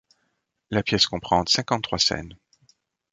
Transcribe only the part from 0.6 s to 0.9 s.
La